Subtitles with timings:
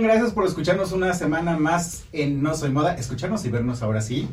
[0.00, 2.94] Gracias por escucharnos una semana más en No Soy Moda.
[2.96, 4.28] Escucharnos y vernos ahora sí.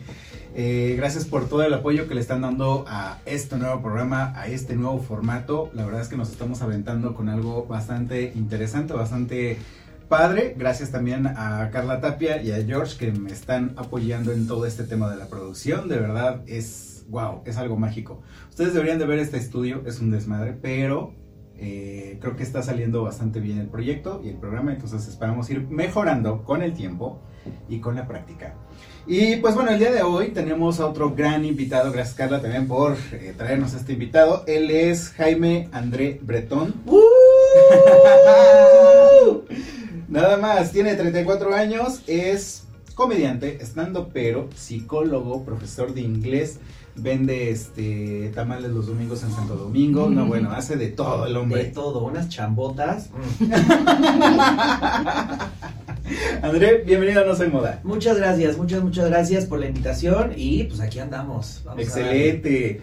[0.56, 4.48] Eh, gracias por todo el apoyo que le están dando a este nuevo programa, a
[4.48, 5.72] este nuevo formato.
[5.74, 9.58] La verdad es que nos estamos aventando con algo bastante interesante, bastante
[10.10, 10.54] padre.
[10.58, 14.84] Gracias también a Carla Tapia y a George que me están apoyando en todo este
[14.84, 15.88] tema de la producción.
[15.88, 18.22] De verdad es, wow, es algo mágico.
[18.50, 21.14] Ustedes deberían de ver este estudio, es un desmadre, pero
[21.66, 25.62] eh, creo que está saliendo bastante bien el proyecto y el programa, entonces esperamos ir
[25.70, 27.22] mejorando con el tiempo
[27.70, 28.54] y con la práctica.
[29.08, 32.68] Y pues bueno, el día de hoy tenemos a otro gran invitado, gracias Carla también
[32.68, 34.44] por eh, traernos a este invitado.
[34.46, 36.74] Él es Jaime André Bretón.
[40.10, 46.60] Nada más, tiene 34 años, es comediante, estando pero, psicólogo, profesor de inglés,
[46.96, 50.10] vende este tamales los domingos en Santo Domingo.
[50.10, 51.66] No, bueno, hace de todo el hombre.
[51.66, 53.10] De todo, unas chambotas.
[56.42, 57.80] André, bienvenido a No Soy Moda.
[57.84, 61.62] Muchas gracias, muchas, muchas gracias por la invitación y pues aquí andamos.
[61.64, 62.82] Vamos a Excelente.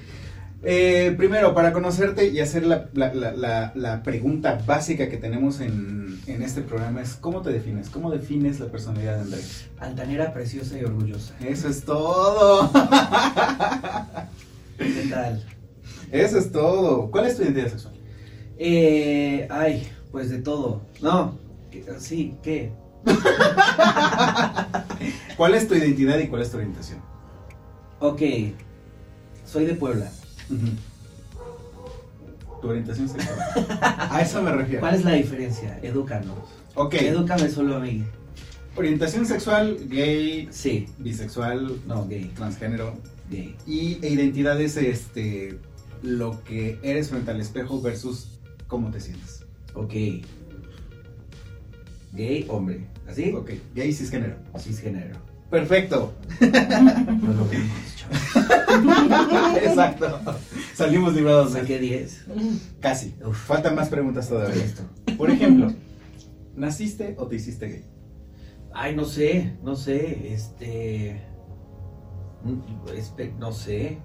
[0.63, 5.61] Eh, primero, para conocerte y hacer la, la- la- la- la pregunta básica que tenemos
[5.61, 7.89] en, en este programa es ¿cómo te defines?
[7.89, 9.39] ¿Cómo defines la personalidad de André?
[9.41, 9.55] darle.
[9.79, 11.35] Altanera, preciosa y orgullosa.
[11.41, 12.71] Eso es todo.
[14.77, 15.43] ¿Qué tal?
[16.13, 17.11] Eso es todo.
[17.11, 17.95] ¿Cuál es tu identidad sexual?
[18.59, 20.83] Eh, ay, pues de todo.
[21.01, 21.39] No,
[21.71, 22.71] ¿qué- sí, ¿qué?
[25.39, 26.99] ¿Cuál es tu identidad y cuál es tu orientación?
[28.01, 28.21] Ok,
[29.47, 30.11] soy de Puebla.
[32.61, 33.39] Tu orientación sexual.
[33.81, 34.81] A eso me refiero.
[34.81, 35.79] ¿Cuál es la diferencia?
[35.83, 36.37] Edúcanos.
[36.75, 36.95] Ok.
[36.95, 38.05] Edúcame solo a mí.
[38.77, 42.95] Orientación sexual, gay, Sí, bisexual, no, gay, transgénero.
[43.31, 43.57] gay.
[43.67, 45.59] Y e identidad es este
[46.03, 48.39] lo que eres frente al espejo versus
[48.69, 49.45] cómo te sientes.
[49.75, 49.93] Ok.
[52.13, 52.87] Gay, hombre.
[53.09, 53.33] ¿Así?
[53.33, 54.37] Ok, gay cisgénero.
[54.59, 55.17] Cisgénero.
[55.51, 56.13] Perfecto.
[56.41, 57.47] No lo.
[59.57, 60.21] Exacto.
[60.75, 62.27] Salimos librados de Saqué 10.
[62.81, 63.15] Casi.
[63.25, 63.37] Uf.
[63.47, 64.63] Faltan más preguntas todavía.
[64.65, 64.83] Esto.
[65.17, 65.73] Por ejemplo,
[66.57, 67.85] ¿naciste o te hiciste gay?
[68.73, 71.21] Ay, no sé, no sé, este...
[72.95, 73.99] espe- No sé.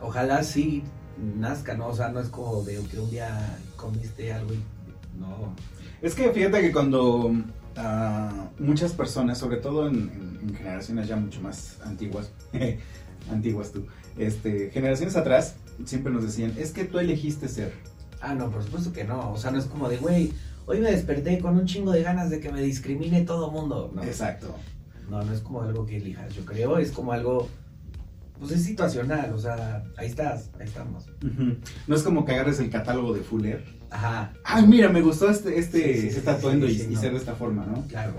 [0.00, 0.82] Ojalá sí
[1.18, 1.88] nazca, ¿no?
[1.88, 4.60] O sea, no es como de que un día comiste algo y...
[5.18, 5.54] No.
[6.00, 7.30] Es que fíjate que cuando
[8.58, 12.30] muchas personas, sobre todo en, en- en generaciones ya mucho más antiguas,
[13.30, 13.86] antiguas tú,
[14.18, 15.54] este, generaciones atrás,
[15.84, 17.72] siempre nos decían, es que tú elegiste ser.
[18.20, 19.32] Ah, no, por supuesto que no.
[19.32, 20.32] O sea, no es como de, güey,
[20.66, 23.90] hoy me desperté con un chingo de ganas de que me discrimine todo mundo.
[23.94, 24.54] No, Exacto.
[25.08, 26.76] no, no es como algo que elijas, yo creo.
[26.78, 27.48] Es como algo...
[28.38, 31.04] Pues es situacional, o sea, ahí estás, ahí estamos.
[31.86, 33.64] No es como que agarres el catálogo de Fuller.
[33.90, 37.34] Ajá, Ay, mira, me gustó este, este, Sí, sí, este sí, y, ser de esta
[37.34, 37.84] forma, ¿no?
[37.88, 38.14] claro.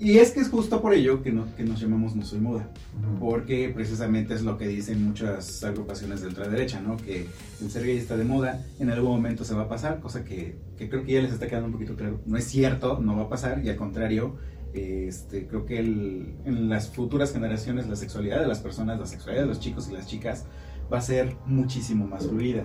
[0.00, 2.68] Y es que es justo por ello que, no- que nos llamamos No Soy Moda.
[3.02, 3.18] Ujú.
[3.18, 6.96] Porque precisamente es lo que dicen muchas agrupaciones de ultraderecha, ¿no?
[6.96, 7.26] Que
[7.60, 10.54] el ser gay está de moda, en algún momento se va a pasar, cosa que,
[10.76, 12.20] que creo que ya les está quedando un poquito claro.
[12.26, 14.36] No es cierto, no va a pasar, y al contrario,
[14.72, 19.42] este, creo que el- en las futuras generaciones la sexualidad de las personas, la sexualidad
[19.42, 20.44] de los chicos y las chicas
[20.92, 22.64] va a ser muchísimo más fluida.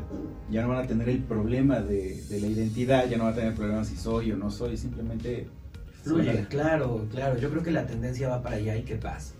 [0.50, 3.36] Ya no van a tener el problema de, de la identidad, ya no van a
[3.36, 5.48] tener el problema si soy o no soy, simplemente
[6.04, 6.48] Fluye, Suéltala.
[6.50, 7.38] claro, claro.
[7.40, 9.34] Yo creo que la tendencia va para allá y qué paz.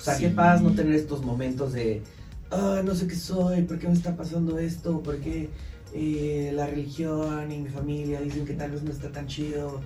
[0.00, 0.24] O sea, Sí.
[0.24, 2.02] qué paz no tener estos momentos de,
[2.50, 5.48] ah, no sé qué soy, por qué me está pasando esto, por qué
[5.94, 9.80] eh, la religión y mi familia dicen que tal vez no está tan chido.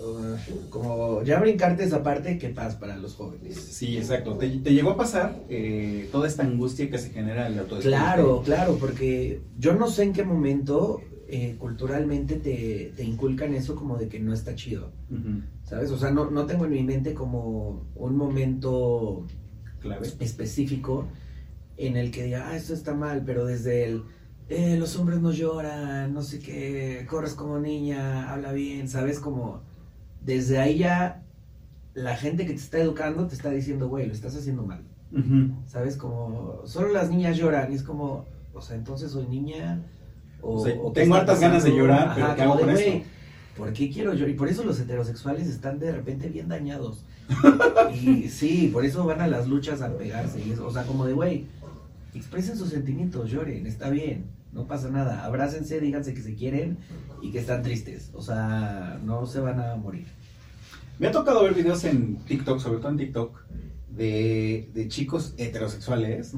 [0.00, 3.54] Uh, como ya brincarte esa parte, qué paz para los jóvenes.
[3.56, 4.36] Sí, exacto.
[4.36, 7.88] ¿Te, te llegó a pasar eh, toda esta angustia que se genera al autodescubrirte?
[7.90, 13.76] Claro, claro, porque yo no sé en qué momento eh, culturalmente te, te inculcan eso
[13.76, 14.90] como de que no está chido.
[15.64, 15.90] ¿sabes?
[15.90, 19.26] O sea, no, no tengo en mi mente como un momento
[19.80, 20.06] Clave.
[20.20, 21.06] específico
[21.76, 24.02] en el que diga, ah, esto está mal, pero desde el,
[24.48, 29.20] eh, los hombres no lloran, no sé qué, corres como niña, habla bien, ¿sabes?
[29.20, 29.62] Como
[30.24, 31.22] desde ahí ya
[31.94, 34.82] la gente que te está educando te está diciendo, güey, lo estás haciendo mal.
[35.66, 35.96] ¿Sabes?
[35.96, 39.82] Como, solo las niñas lloran y es como, o sea, entonces soy niña.
[40.40, 42.90] O sea, tengo hartas ganas de llorar, pero ¿qué hago como con de, esto?
[42.90, 43.04] güey,
[43.56, 44.30] ¿Por qué quiero llorar?
[44.30, 47.04] Y por eso los heterosexuales están de repente bien dañados.
[47.94, 50.40] y sí, por eso van a las luchas a pegarse.
[50.40, 51.46] Y eso, o sea, como de, güey,
[52.14, 55.24] expresen sus sentimientos, lloren, está bien, no pasa nada.
[55.24, 56.78] Abrácense, díganse que se quieren
[57.22, 58.10] y que están tristes.
[58.14, 60.06] O sea, no se van a morir.
[60.98, 63.40] Me ha tocado ver videos en TikTok, sobre todo en TikTok,
[63.88, 66.34] de, de chicos heterosexuales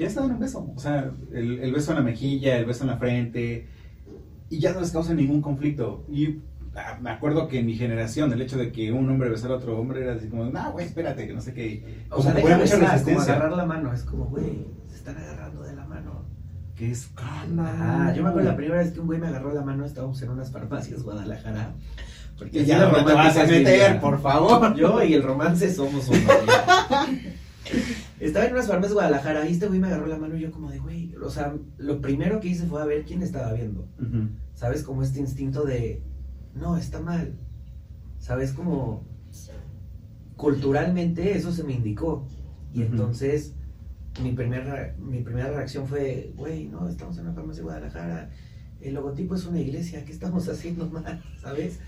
[0.00, 0.72] que ya se dan un beso.
[0.74, 3.66] O sea, el, el beso en la mejilla, el beso en la frente,
[4.48, 6.06] y ya no les causa ningún conflicto.
[6.08, 6.38] Y
[6.74, 9.56] ah, me acuerdo que en mi generación, el hecho de que un hombre besara a
[9.58, 12.06] otro hombre era así como, no, güey, espérate, que no sé qué.
[12.10, 13.92] O sea, deja que besar, como agarrar la mano.
[13.92, 15.49] Es como, güey, se están agarrando.
[16.80, 19.60] Que es Ah, yo me acuerdo la primera vez que un güey me agarró la
[19.60, 21.74] mano, estábamos en unas farmacias Guadalajara.
[22.38, 24.74] Porque ya no te vas a meter, por favor.
[24.74, 26.18] Yo y el romance somos uno.
[28.18, 30.70] Estaba en unas farmacias Guadalajara y este güey me agarró la mano y yo como
[30.70, 33.86] de, güey, o sea, lo primero que hice fue a ver quién estaba viendo.
[34.54, 34.82] ¿Sabes?
[34.82, 36.02] Como este instinto de,
[36.54, 37.34] no, está mal.
[38.18, 38.52] ¿Sabes?
[38.52, 39.04] Como
[40.34, 42.26] culturalmente eso se me indicó.
[42.72, 43.52] Y entonces
[44.22, 48.30] mi primera, mi primera reacción fue, güey, no, estamos en una farmacia de Guadalajara,
[48.80, 51.22] el logotipo es una iglesia, ¿qué estamos haciendo mal?
[51.40, 51.80] ¿Sabes?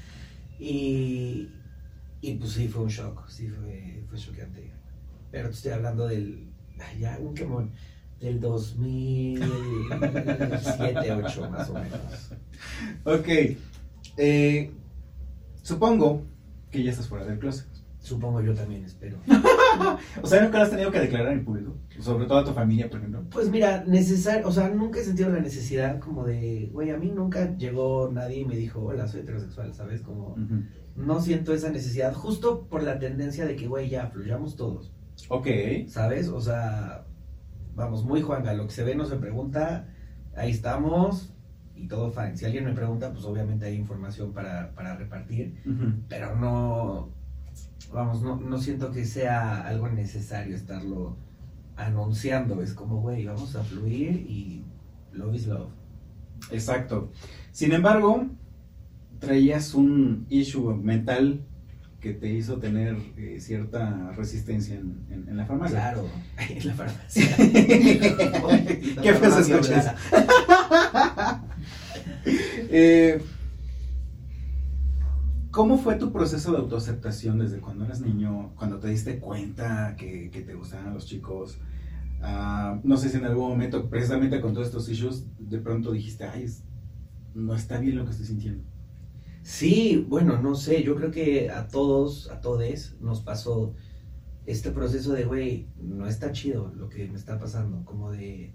[0.59, 1.49] Y,
[2.21, 4.71] y pues sí, fue un shock, sí, fue, fue choqueante.
[5.31, 6.49] Pero te estoy hablando del,
[6.99, 7.73] ya, un quemón,
[8.21, 12.33] del 2007, 8 más o menos.
[13.05, 13.29] Ok.
[14.17, 14.71] Eh,
[15.63, 16.23] supongo
[16.71, 17.67] que ya estás fuera del closet.
[18.01, 19.19] Supongo yo también, espero.
[20.23, 21.77] O sea, nunca lo has tenido que declarar en público.
[21.99, 23.25] Sobre todo a tu familia, por ejemplo.
[23.31, 27.11] Pues mira, necesario, o sea, nunca he sentido la necesidad como de, güey, a mí
[27.11, 30.01] nunca llegó nadie y me dijo, hola, soy heterosexual, ¿sabes?
[30.03, 30.37] Como,
[30.97, 34.93] no siento esa necesidad, justo por la tendencia de que, güey, ya, fluyamos todos,
[35.29, 35.47] Ok.
[35.87, 36.29] ¿sabes?
[36.29, 37.05] O sea,
[37.75, 39.89] vamos, muy Juanga, lo que se ve no se pregunta,
[40.35, 41.35] ahí estamos
[41.75, 42.37] y todo fine.
[42.37, 45.57] Si alguien me pregunta, pues obviamente hay información para, para repartir,
[46.09, 47.11] pero no,
[47.93, 51.17] vamos, no, no siento que sea algo necesario estarlo
[51.77, 52.63] anunciando.
[52.63, 54.65] Es como, güey, vamos a fluir y
[55.13, 55.69] love is love.
[56.51, 57.11] Exacto.
[57.53, 58.27] Sin embargo,
[59.19, 61.41] traías un issue mental
[62.01, 65.79] que te hizo tener eh, cierta resistencia en, en- en la farmacia.
[65.79, 66.09] Claro,
[66.49, 67.37] en la farmacia.
[69.03, 69.95] ¿Qué fue eso, escuchas?
[72.27, 73.23] Eh,
[75.53, 80.31] ¿Cómo fue tu proceso de autoaceptación desde cuando eras niño, cuando te diste cuenta que,
[80.31, 81.59] que te gustaban los chicos?
[82.23, 86.25] Ah, no sé si en algún momento, precisamente con todos estos issues, de pronto dijiste,
[86.25, 86.47] ay,
[87.35, 88.65] no está bien lo que estoy sintiendo.
[89.43, 93.75] Sí, bueno, no sé, yo creo que a todos, a todes, nos pasó
[94.47, 98.55] este proceso de, güey, no está chido lo que me está pasando, como de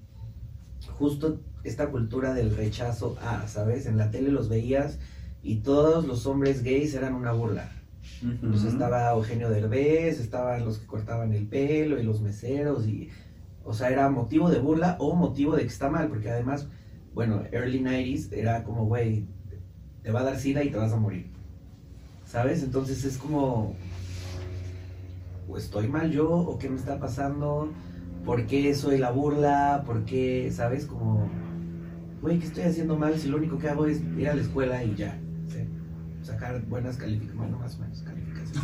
[0.97, 3.85] justo esta cultura del rechazo a, ¿sabes?
[3.85, 4.97] En la tele los veías
[5.43, 7.71] y todos los hombres gays eran una burla.
[8.21, 8.67] Ujú.
[8.67, 13.09] estaba Eugenio Derbez, estaban los que cortaban el pelo y los meseros y,
[13.63, 16.67] o sea, era motivo de burla o motivo de que está mal, porque además,
[17.13, 19.27] bueno, early 90s era como, güey,
[20.01, 21.31] te va a dar sida y te vas a morir,
[22.25, 22.63] ¿sabes?
[22.63, 23.75] Entonces es como,
[25.47, 27.69] o estoy mal yo, o qué me está pasando,
[28.25, 30.85] por qué soy la burla, por qué, ¿sabes?
[30.85, 31.29] Como,
[32.21, 34.83] güey, ¿qué estoy haciendo mal si lo único que hago es ir a la escuela
[34.83, 35.19] y ya.
[36.27, 38.63] Sacar buenas calificaciones, bueno, más o menos calificaciones.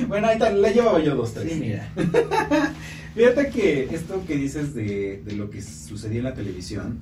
[0.08, 1.52] bueno, ahí está, la llevaba yo dos, tres.
[1.52, 1.88] Sí, mira.
[3.14, 6.98] Fíjate que esto que dices de, de lo que sucedía en la televisión,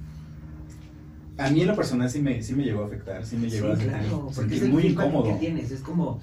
[1.36, 3.56] a mí en lo personal sí me, sí me llegó a afectar, sí me Sí,
[3.56, 5.24] llegó a claro, porque es muy incómodo.
[5.32, 6.20] que tienes, es como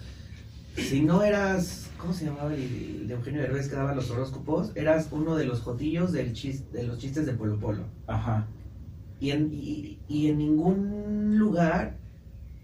[0.75, 4.71] si no eras, ¿cómo se llamaba el, el de Eugenio Derbez que daba los horóscopos?
[4.75, 7.83] Eras uno de los jotillos del chis- de los chistes de Polo Polo.
[8.07, 8.45] Ajá.
[9.21, 11.95] Y en, y, y en ningún lugar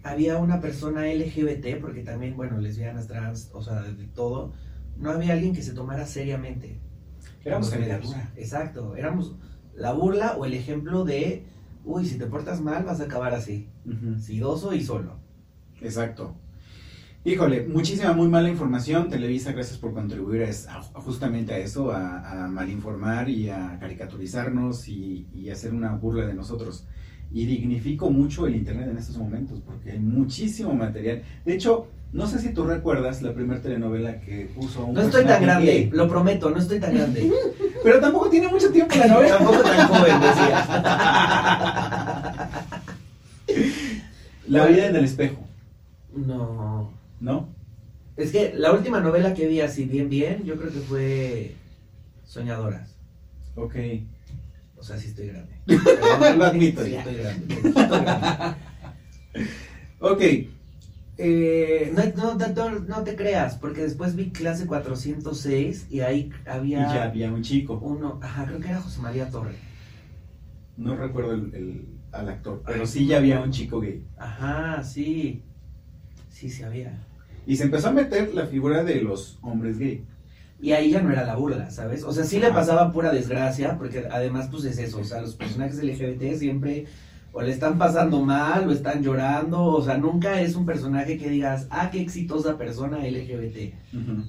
[0.02, 4.52] había una persona LGBT, porque también, bueno, lesbianas, trans, o sea, de todo,
[4.96, 6.80] no había alguien que se tomara seriamente.
[7.44, 8.30] Éramos caricatura.
[8.36, 9.36] Exacto, éramos
[9.74, 11.44] la burla o el ejemplo de,
[11.84, 14.18] uy, si te portas mal vas a acabar así, Ujú.
[14.18, 15.16] sidoso y solo.
[15.80, 16.36] Exacto.
[17.24, 19.08] Híjole, muchísima, muy mala información.
[19.08, 23.78] Televisa, gracias por contribuir a es- a- justamente a eso, a, a malinformar y a
[23.78, 26.86] caricaturizarnos y, y hacer una burla de nosotros.
[27.34, 31.22] Y dignifico mucho el Internet en estos momentos porque hay muchísimo material.
[31.44, 35.24] De hecho, no sé si tú recuerdas la primera telenovela que puso un No estoy
[35.24, 37.32] tan grande, gay, lo prometo, no estoy tan grande.
[37.82, 39.38] pero tampoco tiene mucho tiempo la novela.
[39.38, 40.66] Tampoco tan joven, decía.
[44.48, 45.42] La vida en el espejo,
[46.14, 47.48] No, ¿no?
[48.16, 51.54] Es que la última novela que vi así bien bien, yo creo que fue
[52.26, 52.94] Soñadoras.
[53.56, 53.74] Ok.
[54.82, 55.52] O sea, sí estoy grande.
[56.36, 57.54] Lo admito Sí estoy grande.
[60.00, 60.20] Ok.
[61.18, 66.48] Eh, No, no, no, no te creas, porque después vi clase 406 y ahí y
[66.50, 67.78] había ya había un chico.
[67.80, 69.54] uno, ajá, creo que era José María Torre.
[70.76, 74.04] No recuerdo el, el- al actor, pero Ay, sí ya había un chico gay.
[74.18, 75.42] Ajá, sí.
[76.28, 76.98] Sí, sí había.
[77.46, 80.04] Y se empezó a meter la figura de los hombres gay.
[80.62, 82.04] Y ahí ya no era la burla, ¿sabes?
[82.04, 85.34] O sea, sí le pasaba pura desgracia, porque además, pues es eso, o sea, los
[85.34, 86.86] personajes LGBT siempre
[87.32, 91.30] o le están pasando mal, o están llorando, o sea, nunca es un personaje que
[91.30, 93.74] digas, ah, qué exitosa persona LGBT.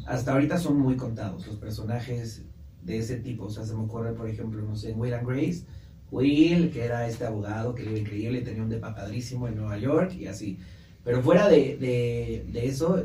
[0.07, 2.43] Hasta ahorita son muy contados los personajes
[2.81, 5.27] de ese tipo, o sea, se me ocurre, por ejemplo, no sé, en Will and
[5.27, 5.65] Grace,
[6.11, 10.13] Will, que era este abogado que era increíble, tenía un depa padrísimo en Nueva York
[10.17, 10.57] y así.
[11.03, 13.03] Pero fuera de, de, de eso,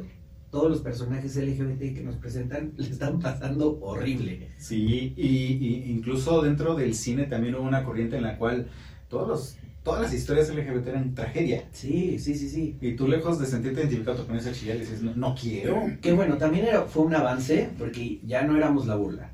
[0.51, 4.49] todos los personajes LGBT que nos presentan le están pasando horrible.
[4.59, 8.69] Sí, y, y incluso dentro del cine también hubo una corriente en la cual
[9.09, 11.65] todos los, todas las historias LGBT eran tragedia.
[11.73, 12.77] Sí, sí, sí, sí.
[12.81, 15.83] Y tú lejos de sentirte identificado con esa chilla, dices, no, no quiero.
[16.01, 19.33] Que bueno, también era, fue un avance porque ya no éramos la burla.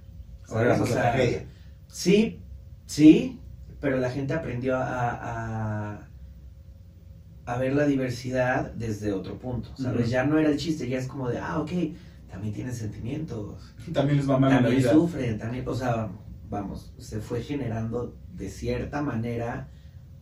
[0.49, 1.45] Ahora éramos la tragedia.
[1.89, 2.41] Sí,
[2.87, 3.41] sí,
[3.81, 6.09] pero la gente aprendió a, a,
[7.47, 10.03] a ver la diversidad desde otro punto, ¿sabes?
[10.03, 10.11] Ujú.
[10.11, 11.71] Ya no era el chiste, ya es como de, ah, ok,
[12.31, 14.93] también tienen sentimientos, También les va mal en la también vida.
[14.93, 16.09] sufren, también, o sea,
[16.49, 19.69] vamos, se fue generando de cierta manera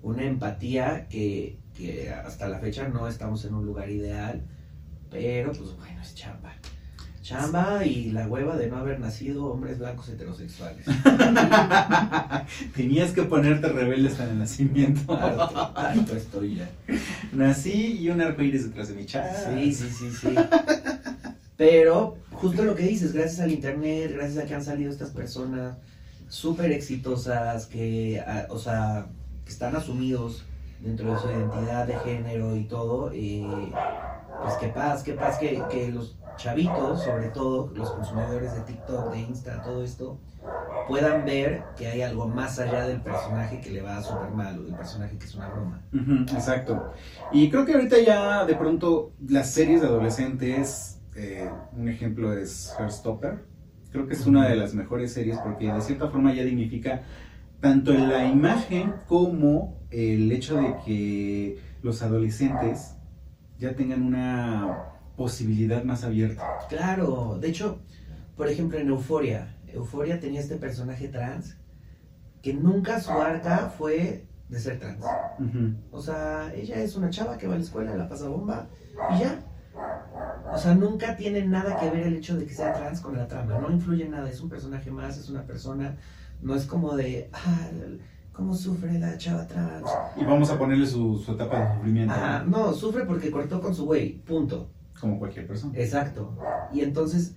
[0.03, 4.45] una empatía que, que hasta la fecha no estamos en un lugar ideal,
[5.11, 6.53] pero pues bueno, es chamba.
[7.23, 10.85] Chamba y la hueva de no haber nacido hombres blancos heterosexuales.
[12.75, 15.13] Tenías que ponerte rebelde hasta el nacimiento.
[15.13, 16.69] Harto, harto estoy ya.
[17.33, 19.55] Nací y un arcoíris detrás de mi chat.
[19.55, 20.35] Sí, sí, sí, sí.
[21.57, 25.77] Pero justo lo que dices, gracias al internet, gracias a que han salido estas personas
[26.29, 29.07] súper exitosas, que, o sea,
[29.45, 30.43] que están asumidos
[30.81, 33.47] dentro de su identidad de género y todo, eh,
[34.43, 39.13] pues qué paz, qué paz que, que los chavitos, sobre todo los consumidores de TikTok,
[39.13, 40.19] de Insta, todo esto,
[40.89, 44.63] puedan ver que hay algo más allá del personaje que le va súper mal o
[44.63, 45.83] del personaje que es una broma.
[46.33, 46.93] Exacto.
[47.33, 52.75] Y creo que ahorita ya de pronto las series de adolescentes, eh, un ejemplo es
[52.79, 53.45] Heartstopper.
[53.91, 57.03] Creo que es una de las mejores series porque de cierta forma ya dignifica
[57.61, 62.97] tanto la imagen como el hecho de que los adolescentes
[63.59, 66.43] ya tengan una posibilidad más abierta.
[66.69, 67.81] Claro, de hecho,
[68.37, 71.57] por ejemplo en Euforia, Euforia tenía este personaje trans
[72.43, 75.05] que nunca su arca fue de ser trans.
[75.91, 78.67] O sea, ella es una chava que va a la escuela, la pasa bomba
[79.15, 79.39] y ya.
[80.53, 83.27] O sea, nunca tiene nada que ver el hecho de que sea trans con la
[83.27, 85.97] trama, no influye en nada, es un personaje más, es una persona,
[86.43, 87.69] no es como de, ah,
[88.33, 89.89] cómo sufre la chava trans.
[90.17, 92.67] Y vamos a ponerle su, su etapa de sufrimiento, Ah, ¿no?
[92.67, 94.69] no, sufre porque cortó con su güey, punto.
[95.03, 95.77] Como cualquier persona.
[95.77, 96.33] Exacto.
[96.73, 97.35] Y entonces,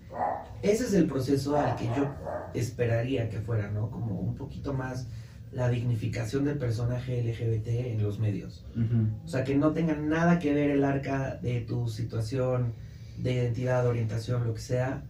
[0.61, 2.13] ese es el proceso al que yo
[2.53, 3.89] esperaría que fuera, ¿no?
[3.89, 5.07] Como un poquito más
[5.51, 8.67] la dignificación del personaje LGBT en los medios.
[8.75, 9.07] Ujú.
[9.25, 12.73] O sea, que no tenga nada que ver el arca de tu situación
[13.17, 15.03] de identidad, orientación, lo que sea,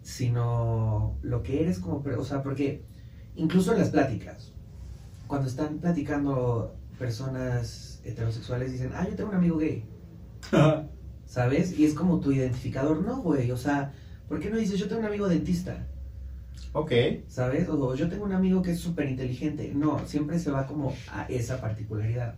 [0.00, 2.02] sino lo que eres como...
[2.16, 2.82] O sea, porque
[3.36, 4.54] incluso en las pláticas,
[5.26, 9.84] cuando están platicando personas heterosexuales, dicen, ah, yo tengo un amigo gay.
[11.30, 11.78] ¿Sabes?
[11.78, 13.02] Y es como tu identificador.
[13.04, 13.52] No, güey.
[13.52, 13.92] O sea,
[14.28, 15.86] ¿por qué no dices yo tengo un amigo dentista?
[16.72, 16.90] ok.
[17.28, 17.68] ¿Sabes?
[17.68, 19.72] O yo tengo un amigo que es súper inteligente.
[19.72, 22.34] No, siempre se va como a esa particularidad.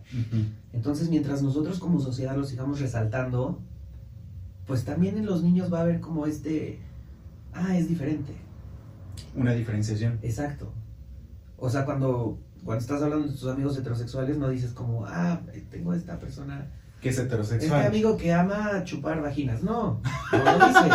[0.73, 3.59] Entonces, mientras nosotros como sociedad lo sigamos resaltando,
[4.67, 6.77] pues también en los niños va a haber como este.
[7.51, 8.33] Ah, es diferente.
[9.35, 10.19] Una diferenciación.
[10.21, 10.71] Exacto.
[11.57, 15.95] O sea, cuando, cuando estás hablando de tus amigos heterosexuales, no dices como, ah, tengo
[15.95, 16.69] esta persona
[17.03, 17.85] Que es Este heterosexual.
[17.85, 19.61] amigo que ama chupar vaginas.
[19.61, 20.93] No, no lo dices.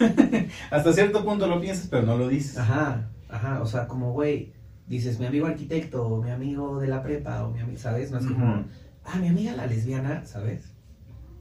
[0.70, 2.58] Hasta cierto punto lo piensas, pero no lo dices.
[2.58, 3.62] Ajá, ajá.
[3.62, 4.52] O sea, como, güey,
[4.88, 8.10] dices mi amigo arquitecto, o mi amigo de la prepa, o mi amigo, ¿sabes?
[8.10, 8.64] No es como,
[9.04, 10.72] ah, mi amiga la lesbiana, ¿sabes?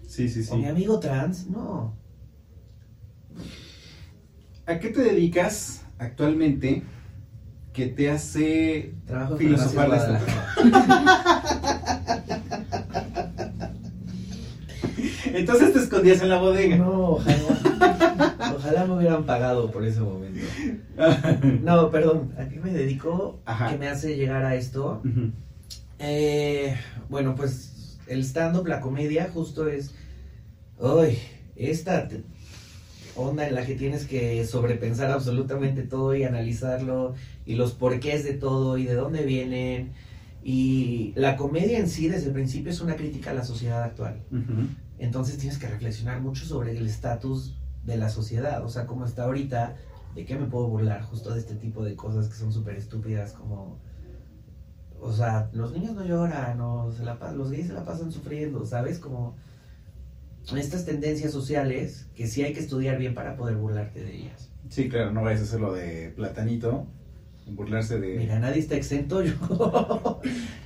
[0.07, 0.69] Sí, sí, O mi sí.
[0.69, 1.95] amigo trans, no.
[4.67, 6.83] ¿A qué te dedicas actualmente
[7.73, 10.21] que te hace Trabajo Filosofar Farmacias
[10.63, 12.03] de Guadalajara.
[15.33, 16.77] Entonces te escondías en la bodega.
[16.77, 18.53] No, ojalá.
[18.55, 20.39] Ojalá me hubieran pagado por ese momento.
[21.63, 23.39] No, perdón, ¿a qué me dedico?
[23.45, 23.71] Ajá.
[23.71, 25.01] ¿Qué me hace llegar a esto?
[25.99, 26.75] Eh,
[27.09, 29.95] bueno, pues el stand-up, la comedia, justo es.
[30.77, 31.17] Uy,
[31.55, 32.07] esta
[33.15, 38.33] onda en la que tienes que sobrepensar absolutamente todo y analizarlo y los porqués de
[38.33, 39.93] todo y de dónde vienen.
[40.43, 44.21] Y la comedia en sí desde el principio es una crítica a la sociedad actual.
[44.97, 49.25] Entonces tienes que reflexionar mucho sobre el estatus de la sociedad, o sea, cómo está
[49.25, 49.75] ahorita,
[50.15, 53.33] de qué me puedo burlar justo de este tipo de cosas que son súper estúpidas,
[53.33, 53.79] como,
[54.99, 58.65] o sea, los niños no lloran, o se la, los gays se la pasan sufriendo,
[58.65, 58.99] ¿sabes?
[58.99, 59.35] Como
[60.55, 64.49] estas tendencias sociales que sí hay que estudiar bien para poder burlarte de ellas.
[64.69, 66.87] Sí, claro, no vayas a hacer lo de platanito,
[67.47, 68.17] burlarse de...
[68.17, 69.33] Mira, nadie está exento, yo,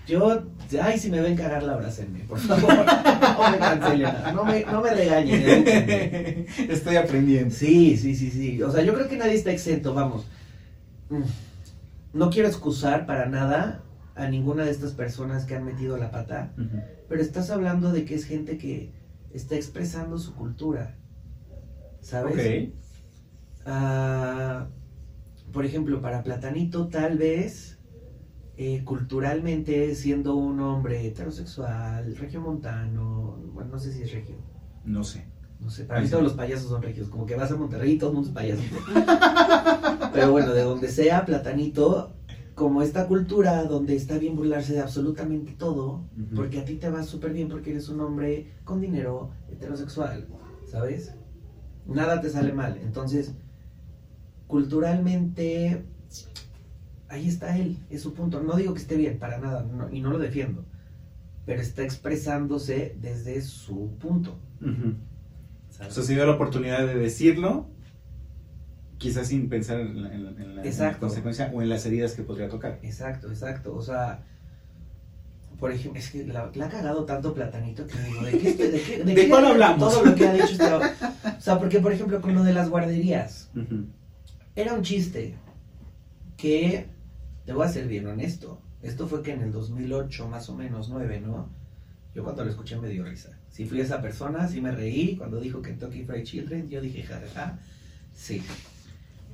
[0.07, 0.43] yo,
[0.81, 4.81] ay, si me ven cagar la abracenme, por favor, no me cancelen, no me, no
[4.81, 6.45] me regañen, edúquenme.
[6.69, 7.53] Estoy aprendiendo.
[7.53, 8.61] Sí, sí, sí, sí.
[8.61, 10.27] O sea, yo creo que nadie está exento, vamos.
[11.09, 11.23] Mm.
[12.13, 13.83] No quiero excusar para nada
[14.15, 16.51] a ninguna de estas personas que han metido la pata,
[17.07, 18.91] pero estás hablando de que es gente que
[19.31, 20.95] está expresando su cultura.
[22.01, 22.33] ¿Sabes?
[22.33, 22.73] Ok.
[23.65, 24.67] Ah,
[25.51, 27.79] por ejemplo, para Platanito, tal vez
[28.57, 34.35] eh, culturalmente, siendo un hombre heterosexual, regiomontano, bueno, no sé si es regio,
[34.83, 35.25] No sé.
[35.59, 36.11] no sé, para Ahí mí sí.
[36.11, 38.35] todos los payasos son regios, como que vas a Monterrey y todo el mundo es
[38.35, 38.61] payaso.
[40.13, 42.13] Pero bueno, de donde sea, Platanito,
[42.55, 47.03] como esta cultura donde está bien burlarse de absolutamente todo, porque a ti te va
[47.03, 50.27] súper bien porque eres un hombre con dinero, heterosexual,
[50.65, 51.13] ¿sabes?
[51.85, 52.79] Nada te sale mal.
[52.81, 53.35] Entonces,
[54.47, 55.83] culturalmente,
[57.09, 58.41] ahí está él, es su punto.
[58.41, 60.65] No digo que esté bien, para nada, no- y no lo defiendo,
[61.45, 64.39] pero está expresándose desde su punto.
[65.69, 67.67] O sea, se dio la oportunidad de decirlo,
[68.97, 71.01] quizás sin pensar en la, en la- en la- en la Exacto.
[71.01, 72.79] consecuencia o en las heridas que podría tocar.
[72.81, 73.75] Exacto, exacto.
[73.75, 74.23] O sea,
[75.59, 78.81] por ejemplo, es que la, la ha cagado tanto Platanito que digo, ¿de qué, de
[78.81, 79.93] qué, ¿De qué- cuál hablamos?
[79.93, 82.69] Todo lo que ha dicho este O sea, porque por ejemplo con lo de las
[82.69, 83.85] guarderías, Ujú.
[84.57, 85.35] Era un chiste
[86.35, 86.87] que,
[87.45, 90.89] te voy a ser bien honesto, esto fue que en el 2008 más o menos,
[90.89, 91.47] 9, ¿no?
[92.15, 93.37] Yo cuando lo escuché me dio risa.
[93.51, 95.15] Si fui esa persona, sí me reí.
[95.15, 97.59] Cuando dijo Kentucky Fried Children, yo dije, jajaja,
[98.15, 98.41] sí.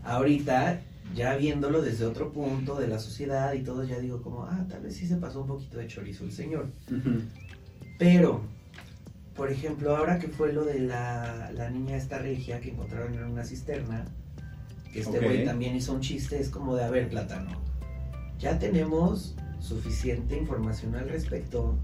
[0.03, 0.81] Ahorita,
[1.15, 4.81] ya viéndolo desde otro punto de la sociedad y todo, ya digo como, ah, tal
[4.81, 6.69] vez sí se pasó un poquito de chorizo el señor.
[7.97, 8.41] Pero,
[9.37, 13.23] por ejemplo, ahora que fue lo de la, la niña esta regia que encontraron en
[13.23, 14.05] una cisterna,
[14.93, 17.49] que este güey también hizo un chiste, es como de, a ver, plátano,
[18.39, 21.75] ya tenemos suficiente información al respecto,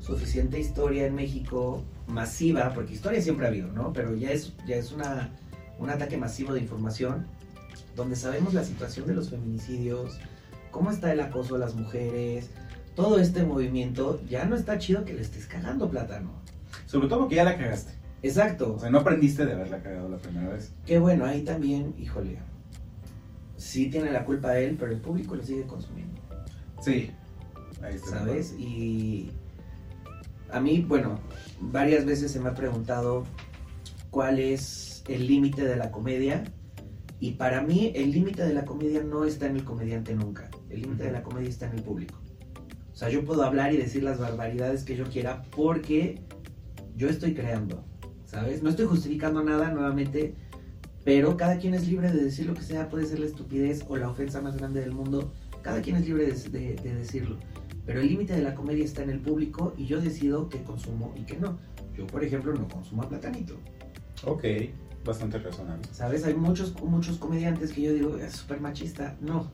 [0.00, 3.92] suficiente historia en México, masiva, porque historia siempre ha habido, ¿no?
[3.92, 5.30] Pero ya es, ya es una,
[5.78, 7.26] un ataque masivo de información,
[7.96, 10.18] donde sabemos la situación de los feminicidios,
[10.70, 12.50] cómo está el acoso a las mujeres,
[12.96, 16.30] todo este movimiento, ya no está chido que le estés cagando plátano.
[16.86, 17.92] Sobre todo porque ya la cagaste.
[18.22, 18.74] Exacto.
[18.74, 20.72] O sea, no aprendiste de haberla cagado la primera vez.
[20.86, 22.38] Que bueno, ahí también, híjole,
[23.64, 26.20] sí tiene la culpa él, pero el público lo sigue consumiendo,
[26.80, 27.10] Sí.
[27.82, 28.18] Ahí está.
[28.18, 28.54] ¿sabes?
[28.58, 29.30] Y
[30.50, 31.18] a mí, bueno,
[31.60, 33.24] varias veces se me ha preguntado
[34.10, 36.44] cuál es el límite de la comedia.
[37.20, 40.50] Y para mí el límite de la comedia no está en el comediante nunca.
[40.68, 42.20] El límite de la comedia está en el público.
[42.92, 46.20] O sea, yo puedo hablar y decir las barbaridades que yo quiera porque
[46.96, 47.84] yo estoy creando,
[48.26, 48.62] ¿sabes?
[48.62, 50.34] No estoy justificando nada nuevamente,
[51.04, 53.96] pero cada quien es libre de decir lo que sea, puede ser la estupidez o
[53.96, 57.36] la ofensa más grande del mundo, cada quien es libre de, de- de decirlo.
[57.86, 61.12] Pero el límite de la comedia está en el público y yo decido qué consumo
[61.16, 61.58] y qué no.
[61.96, 63.56] Yo, por ejemplo, no consumo a platanito.
[64.24, 64.44] Ok,
[65.04, 65.86] bastante razonable.
[65.92, 66.24] ¿Sabes?
[66.24, 69.16] Hay muchos, muchos comediantes que yo digo, es súper machista.
[69.20, 69.50] No,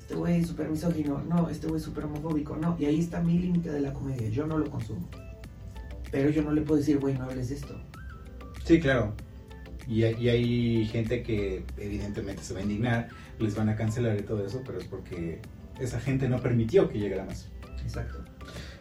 [0.00, 1.22] este güey es súper misógino.
[1.28, 2.56] No, este güey es súper homofóbico.
[2.56, 4.28] No, y ahí está mi límite de la comedia.
[4.30, 5.06] Yo no lo consumo.
[6.10, 7.78] Pero yo no le puedo decir, güey, no hables de esto.
[8.64, 9.12] Sí, claro.
[9.86, 14.18] Y hay, y hay gente que evidentemente se va a indignar, les van a cancelar
[14.18, 15.40] y todo eso, pero es porque
[15.80, 17.50] esa gente no permitió que llegara más.
[17.82, 18.24] Exacto.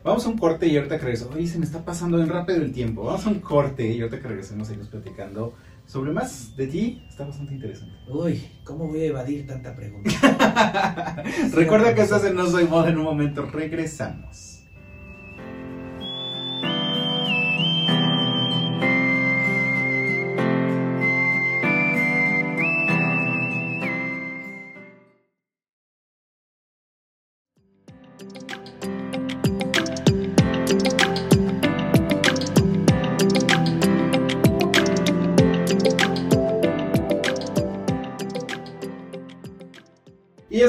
[0.04, 1.30] Vamos a un corte y ahorita que regreso.
[1.34, 3.04] Oye, se me está pasando bien rápido el tiempo.
[3.04, 5.54] Vamos a un corte y ahorita que regresemos seguimos platicando
[5.86, 7.06] sobre más de ti.
[7.08, 7.96] Está bastante interesante.
[8.10, 10.12] Uy, ¿cómo voy a evadir tanta pregunta?
[11.54, 13.46] Recuerda que estás en No Soy Moda en un momento.
[13.46, 14.53] Regresamos.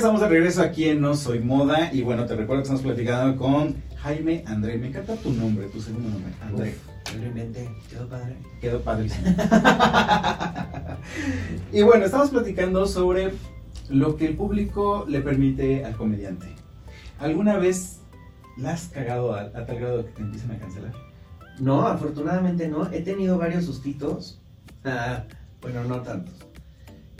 [0.05, 1.88] Estamos de regreso aquí en No Soy Moda.
[1.90, 4.77] Y bueno, te recuerdo que estamos platicando con Jaime André.
[4.77, 6.75] Me encanta tu nombre, tu segundo nombre, André.
[7.07, 8.37] Uf, lo inventé, quedó padre.
[8.61, 9.25] Quedó padrísimo.
[11.73, 13.33] y bueno, estamos platicando sobre
[13.88, 16.49] lo que el público le permite al comediante.
[17.19, 18.01] ¿Alguna vez
[18.59, 20.93] la has cagado a, a tal grado que te empiecen a cancelar?
[21.61, 22.93] No, afortunadamente no.
[22.93, 24.38] He tenido varios sustitos.
[24.85, 25.25] Ah,
[25.62, 26.35] bueno, no tantos.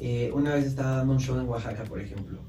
[0.01, 2.41] Eh, una vez estaba dando un show en Oaxaca, por ejemplo.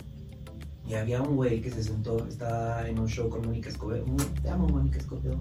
[0.87, 4.05] Y había un güey que se sentó, estaba en un show con Mónica Escobedo.
[4.41, 5.39] Te amo, Mónica Escobedo.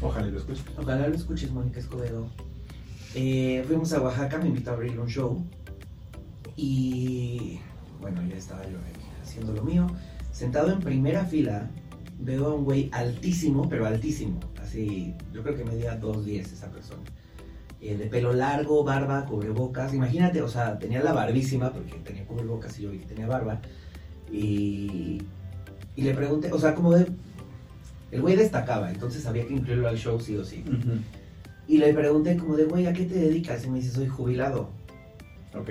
[0.00, 0.64] Ojalá lo escuches.
[0.78, 2.28] Ojalá lo escuches, Mónica Escobedo.
[3.14, 5.44] Eh, fuimos a Oaxaca, me invitó a abrir un show.
[6.56, 7.58] Y
[8.00, 9.86] bueno, ya estaba yo ahí haciendo lo mío.
[10.32, 11.68] Sentado en primera fila,
[12.18, 14.40] veo a un güey altísimo, pero altísimo.
[14.62, 17.02] Así, yo creo que medía 2.10 esa persona.
[17.82, 19.92] Eh, de pelo largo, barba, cubrebocas.
[19.92, 23.60] Imagínate, o sea, tenía la barbísima, porque tenía cubrebocas y yo vi que tenía barba.
[24.32, 25.20] Y,
[25.96, 27.06] y le pregunté, o sea, como de.
[28.10, 30.64] El güey destacaba, entonces había que incluirlo al show sí o sí.
[31.68, 33.64] Y le pregunté como de, güey, ¿a qué te dedicas?
[33.64, 34.70] Y me dice, soy jubilado.
[35.54, 35.70] Ok.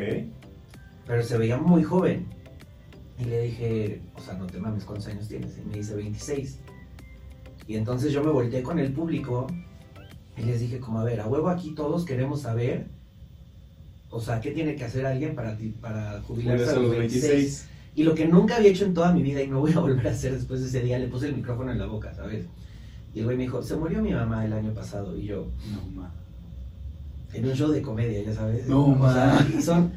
[1.05, 2.25] Pero se veía muy joven.
[3.17, 5.57] Y le dije, o sea, no te mames, ¿cuántos años tienes?
[5.57, 6.59] Y me dice, 26.
[7.67, 9.47] Y entonces yo me volteé con el público
[10.37, 12.87] y les dije como, a ver, a huevo aquí todos queremos saber,
[14.09, 17.67] o sea, ¿qué tiene que hacer alguien para, ti- para jubilarse a los 26?
[17.95, 20.07] Y lo que nunca había hecho en toda mi vida y no voy a volver
[20.07, 22.45] a hacer después de ese día, le puse el micrófono en la boca, ¿sabes?
[23.13, 25.17] Y el güey me dijo, se murió mi mamá el año pasado.
[25.17, 26.11] Y yo, No, ma.
[27.33, 28.67] en un show de comedia, ya sabes.
[28.67, 29.91] No, o sea, son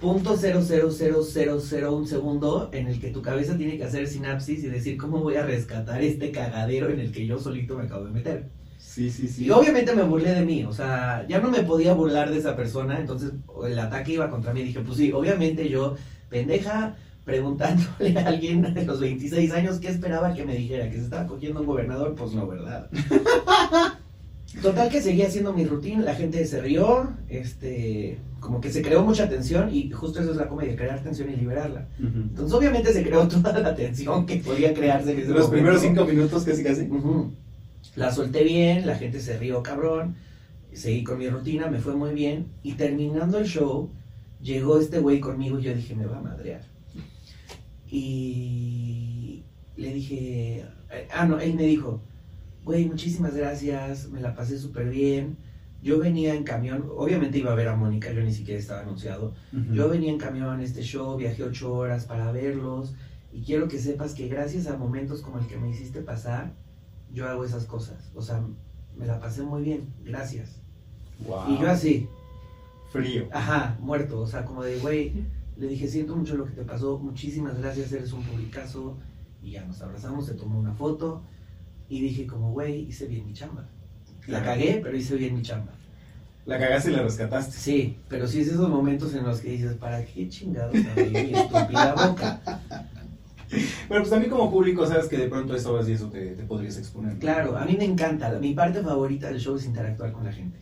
[0.00, 3.84] punto cero cero cero cero cero un segundo en el que tu cabeza tiene que
[3.84, 7.76] hacer sinapsis y decir cómo voy a rescatar este cagadero en el que yo solito
[7.76, 8.48] me acabo de meter.
[8.78, 9.44] Sí, sí, sí.
[9.46, 12.56] Y obviamente me burlé de mí, o sea, ya no me podía burlar de esa
[12.56, 13.32] persona, entonces
[13.66, 14.62] el ataque iba contra mí.
[14.62, 15.96] Dije, pues sí, obviamente yo,
[16.30, 16.96] pendeja,
[17.28, 21.26] preguntándole a alguien de los 26 años qué esperaba que me dijera, que se estaba
[21.26, 22.88] cogiendo un gobernador, pues no, ¿verdad?
[24.62, 29.04] Total que seguía haciendo mi rutina, la gente se rió, este, como que se creó
[29.04, 31.86] mucha tensión y justo eso es la comedia, crear tensión y liberarla.
[31.98, 35.50] Entonces obviamente se creó toda la tensión que podía crearse en ese Los momento.
[35.52, 36.88] primeros cinco minutos, casi, casi.
[37.94, 40.16] La solté bien, la gente se rió cabrón,
[40.72, 43.90] seguí con mi rutina, me fue muy bien y terminando el show
[44.40, 46.62] llegó este güey conmigo y yo dije, me va a madrear.
[47.90, 49.44] Y
[49.76, 50.64] le dije,
[51.12, 52.00] ah, no, él me dijo,
[52.64, 55.36] güey, muchísimas gracias, me la pasé súper bien.
[55.82, 59.32] Yo venía en camión, obviamente iba a ver a Mónica, yo ni siquiera estaba anunciado.
[59.52, 59.72] Ujú.
[59.72, 62.94] Yo venía en camión a este show, viajé ocho horas para verlos
[63.32, 66.52] y quiero que sepas que gracias a momentos como el que me hiciste pasar,
[67.12, 68.10] yo hago esas cosas.
[68.14, 68.42] O sea,
[68.96, 70.60] me la pasé muy bien, gracias.
[71.20, 71.52] Wow.
[71.52, 72.08] Y yo así,
[72.90, 73.28] Frío.
[73.32, 75.12] ajá, muerto, o sea, como de, güey,
[75.58, 78.96] le dije, siento mucho lo que te pasó, muchísimas gracias, eres un publicazo.
[79.42, 81.22] Y ya nos abrazamos, se tomó una foto
[81.88, 83.68] y dije como, güey, hice bien mi chamba.
[84.26, 85.72] La cagué, pero hice bien mi chamba.
[86.44, 87.56] La cagaste y la rescataste.
[87.56, 91.34] Sí, pero sí es esos momentos en los que dices, ¿para qué chingados abrí mi
[91.34, 92.60] estúpida boca?
[93.88, 96.76] Pero pues también como público sabes que de pronto esto y eso te, te podrías
[96.76, 97.18] exponer.
[97.18, 98.38] Claro, a mí me encanta.
[98.38, 100.58] Mi parte favorita del show es interactuar con la gente.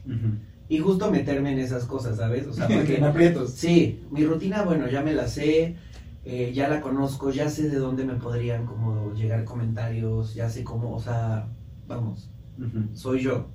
[0.69, 2.47] Y justo meterme en esas cosas, ¿sabes?
[2.47, 2.97] O sea, porque...
[2.97, 3.53] En aprietos.
[3.53, 5.77] Sí, mi rutina, bueno, ya me la sé,
[6.25, 10.65] eh, ya la conozco, ya sé de dónde me podrían como llegar comentarios, ya sé
[10.65, 11.47] cómo, o sea,
[11.87, 12.29] vamos,
[12.95, 13.47] soy yo.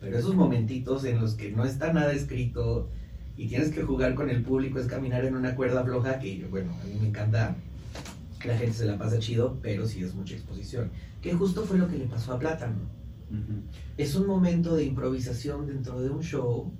[0.00, 2.88] Pero esos momentitos en los que no está nada escrito
[3.36, 6.72] y tienes que jugar con el público, es caminar en una cuerda floja, que bueno,
[6.80, 7.56] a mí me encanta,
[8.44, 10.90] la gente se la pasa chido, pero sí es mucha exposición.
[11.20, 12.76] Que justo fue lo que le pasó a Plátano.
[13.96, 16.72] Es un momento de improvisación dentro de un show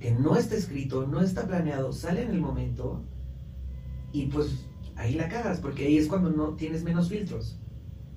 [0.00, 3.02] que no está escrito, no está planeado, sale en el momento
[4.12, 7.58] y pues ahí la cagas, porque ahí es cuando no tienes menos filtros.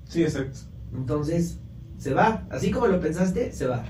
[0.04, 0.58] Sí, exacto.
[0.94, 1.58] Entonces,
[1.98, 2.46] se va.
[2.50, 3.84] Así como lo pensaste, se va.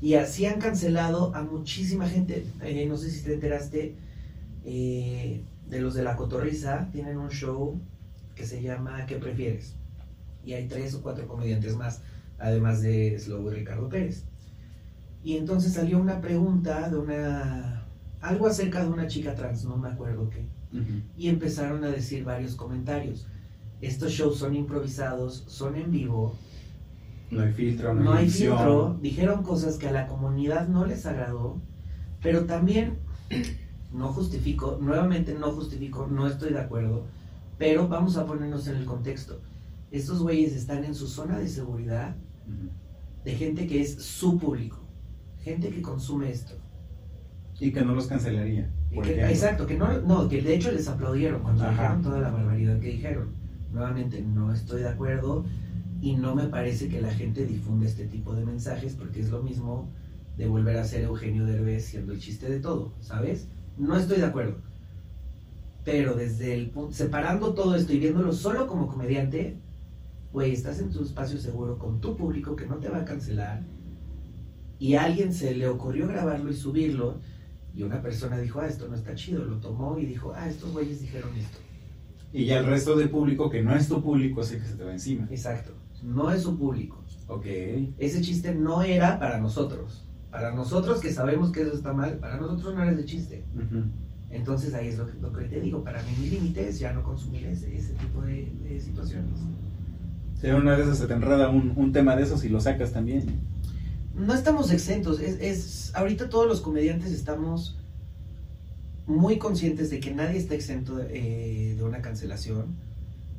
[0.00, 2.44] Y así han cancelado a muchísima gente.
[2.62, 3.94] Eh, no sé si te enteraste
[4.64, 6.88] eh, de los de la Cotorriza.
[6.90, 7.80] Tienen un show
[8.34, 9.76] que se llama ¿Qué prefieres?
[10.44, 12.02] Y hay tres o cuatro comediantes más,
[12.42, 14.24] además de Slow y Ricardo Pérez.
[15.24, 17.86] Y entonces salió una pregunta de una...
[18.20, 20.46] Algo acerca de una chica trans, no me acuerdo qué
[21.16, 23.26] y empezaron a decir varios comentarios.
[23.80, 26.36] Estos shows son improvisados, son en vivo,
[27.30, 28.56] No hay filtro, no, no hay edición.
[28.56, 31.60] filtro, dijeron cosas que a la comunidad no les agradó,
[32.22, 32.98] pero también
[33.92, 37.06] no justifico, nuevamente no justifico, no estoy de acuerdo,
[37.58, 39.40] pero vamos a ponernos en el contexto.
[39.90, 42.16] Estos güeyes están en su zona de seguridad.
[43.24, 44.78] De gente que es su público,
[45.42, 46.54] gente que consume esto.
[47.60, 48.70] Y que no los cancelaría.
[48.90, 51.70] Que- exacto, que no, no, que de hecho les aplaudieron cuando Ajá.
[51.72, 53.28] dijeron toda la barbaridad que dijeron.
[53.72, 55.44] Nuevamente, no estoy de acuerdo
[56.02, 59.42] y no me parece que la gente difunda este tipo de mensajes porque es lo
[59.42, 59.88] mismo
[60.36, 63.46] de volver a ser Eugenio Derbez siendo el chiste de todo, ¿sabes?
[63.78, 64.56] No estoy de acuerdo.
[65.84, 69.56] Pero desde el punto, separando todo esto y viéndolo solo como comediante,
[70.32, 73.62] güey, estás en tu espacio seguro con tu público que no te va a cancelar
[74.78, 77.20] y a alguien se le ocurrió grabarlo y subirlo
[77.74, 80.72] y una persona dijo, ah, esto no está chido, lo tomó y dijo, ah, estos
[80.72, 81.58] güeyes dijeron esto.
[82.32, 84.74] Y ya el resto del público que no es tu público es el que se
[84.76, 85.26] te va encima.
[85.30, 87.02] Exacto, no es su público.
[87.28, 87.46] Ok.
[87.98, 90.06] Ese chiste no era para nosotros.
[90.30, 93.44] Para nosotros que sabemos que eso está mal, para nosotros no era de chiste.
[93.54, 93.84] Ujú.
[94.30, 96.92] Entonces ahí es lo que, lo que te digo, para mí mi límite es ya
[96.92, 99.38] no consumir ese, ese tipo de, de situaciones.
[100.42, 103.26] Si una vez se te enreda un, un tema de esos y lo sacas también.
[104.16, 107.78] No estamos exentos, es, es ahorita todos los comediantes estamos
[109.06, 112.74] muy conscientes de que nadie está exento de, eh, de una cancelación,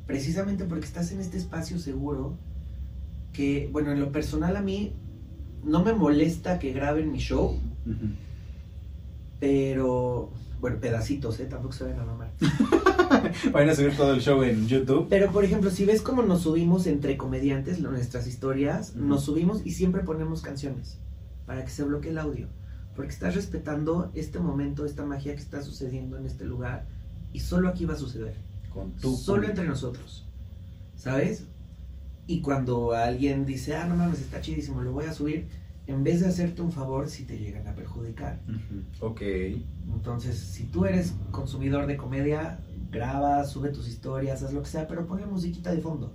[0.06, 2.38] precisamente porque estás en este espacio seguro
[3.34, 4.94] que, bueno, en lo personal a mí
[5.62, 7.58] no me molesta que graben mi show,
[9.40, 10.30] pero,
[10.64, 11.44] bueno, pedacitos, ¿eh?
[11.44, 12.32] Tampoco se ven a mamar.
[13.52, 15.08] Van a subir todo el show en YouTube.
[15.10, 19.72] Pero, por ejemplo, si ves cómo nos subimos entre comediantes, nuestras historias, nos subimos y
[19.72, 20.96] siempre ponemos canciones
[21.44, 22.48] para que se bloquee el audio.
[22.96, 26.86] Porque estás respetando este momento, esta magia que está sucediendo en este lugar
[27.30, 28.34] y solo aquí va a suceder.
[28.72, 29.50] Con tu solo público.
[29.50, 30.26] entre nosotros.
[30.96, 31.44] ¿Sabes?
[32.26, 35.46] Y cuando alguien dice, ah, no mames, está chidísimo, lo voy a subir,
[35.86, 38.40] en vez de hacerte un favor, si te llegan a perjudicar.
[38.48, 39.06] Ujú.
[39.06, 39.22] Ok.
[39.92, 42.58] Entonces, si tú eres consumidor de comedia,
[42.90, 46.14] graba, sube tus historias, haz lo que sea, pero ponle musiquita de fondo.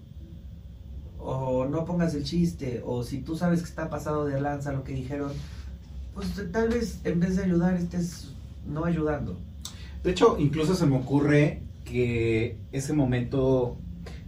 [1.19, 4.83] O no pongas el chiste, o si tú sabes que está pasado de lanza lo
[4.83, 5.31] que dijeron,
[6.13, 8.29] pues tal vez en vez de ayudar estés
[8.65, 9.37] no ayudando.
[10.03, 13.77] De hecho, incluso se me ocurre que ese momento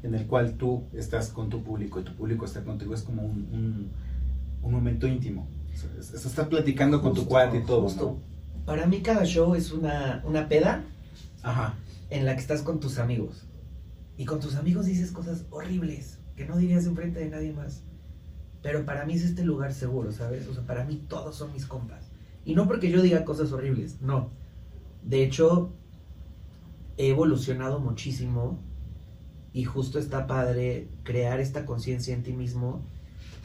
[0.04, 3.22] en el cual tú estás con tu público y tu público está contigo es como
[3.22, 3.92] un, un,
[4.62, 5.48] un momento íntimo.
[5.74, 8.20] O sea, es- es- estás platicando con tu cuate y todo, justo.
[8.66, 10.84] Para mí cada show es una, una peda.
[11.44, 11.76] Ajá.
[12.12, 13.46] en la que estás con tus amigos.
[14.18, 17.84] Y con tus amigos dices cosas horribles que no dirías enfrente de nadie más.
[18.62, 20.46] Pero para mí es este lugar seguro, ¿sabes?
[20.50, 22.12] O sea, para mí todos son mis compas.
[22.44, 24.30] Y no porque yo diga cosas horribles, no.
[25.04, 25.72] De hecho,
[26.98, 28.60] he evolucionado muchísimo
[29.54, 32.82] y justo está padre crear esta conciencia en ti mismo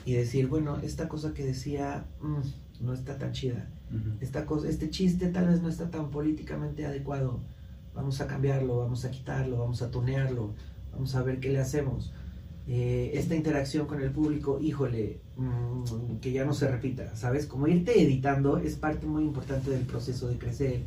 [0.07, 3.69] y decir, bueno, esta cosa que decía mm, no está tan chida
[4.21, 7.41] esta cosa, este chiste tal vez no está tan políticamente adecuado.
[7.95, 10.55] Vamos a cambiarlo, vamos a quitarlo, vamos a tunearlo,
[10.93, 12.13] vamos a ver qué le hacemos.
[12.69, 17.47] Eh, esta interacción con el público, híjole, mm, que ya no se repita, ¿sabes?
[17.47, 20.81] Como irte editando es parte muy importante del proceso de crecer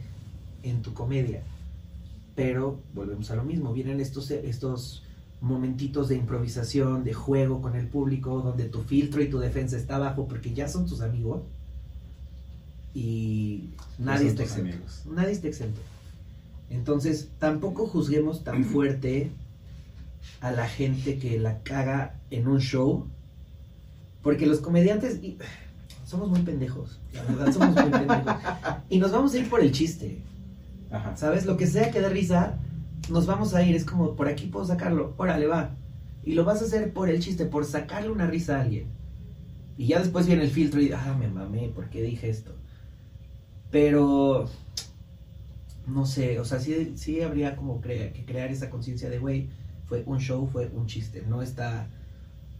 [0.61, 1.41] en tu comedia.
[2.35, 5.03] Pero volvemos a lo mismo, vienen estos, estos
[5.41, 9.95] momentitos de improvisación, de juego con el público, donde tu filtro y tu defensa está
[9.95, 11.41] abajo porque ya son tus amigos
[12.93, 14.71] y nadie está exento.
[14.71, 15.03] amigos.
[15.09, 15.79] Nadie está exento.
[16.69, 19.31] Entonces, tampoco juzguemos tan fuerte
[20.41, 23.07] a la gente que la caga en un show,
[24.21, 25.37] porque los comediantes y-
[26.05, 28.33] somos muy pendejos, la verdad somos muy pendejos.
[28.89, 30.17] Y nos vamos a ir por el chiste,
[30.91, 31.15] Ajá.
[31.15, 31.45] ¿sabes?
[31.45, 32.57] Lo que sea que dé risa,
[33.09, 35.75] nos vamos a ir, es como, por aquí puedo sacarlo, órale, va.
[36.23, 38.87] Y lo vas a hacer por el chiste, por sacarle una risa a alguien.
[39.77, 42.53] Y ya después viene el filtro y, ah, me mamé, ¿por qué dije esto?
[43.71, 44.49] Pero,
[45.87, 49.49] no sé, o sea, sí, sí habría como que crear esa conciencia de, güey,
[49.85, 51.87] fue un show, fue un chiste, no está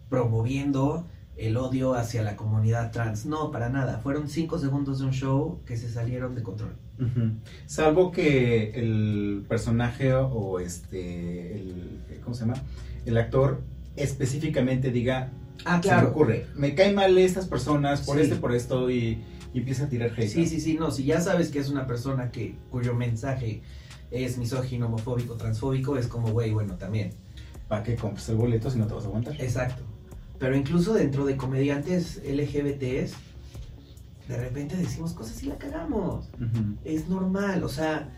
[0.10, 1.06] promoviendo
[1.40, 3.26] el odio hacia la comunidad trans.
[3.26, 4.00] No, para nada.
[4.00, 6.76] Fueron cinco segundos de un show que se salieron de control.
[7.66, 12.62] Salvo que el personaje o este, el, ¿cómo se llama?
[13.06, 13.62] El actor
[13.96, 15.32] específicamente diga,
[15.66, 18.24] Ah, se me ocurre, me caen mal estas personas por Sí.
[18.24, 19.22] este, por esto y,
[19.54, 20.30] y empieza a tirar hate.
[20.30, 23.62] Sí, sí, sí, no, si ya sabes que es una persona que cuyo mensaje
[24.12, 27.12] es misógino, homofóbico, transfóbico, es como, güey, bueno, también.
[27.68, 29.36] ¿Para qué compras el boleto si no te vas a aguantar?
[29.40, 29.84] Exacto.
[30.40, 33.14] Pero incluso dentro de comediantes LGBTs,
[34.30, 36.30] de repente decimos cosas y la cagamos.
[36.36, 36.78] Ujú.
[36.86, 38.10] Es normal, o sea,